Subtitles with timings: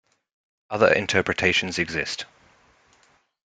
[0.71, 2.25] Other interpretations exist.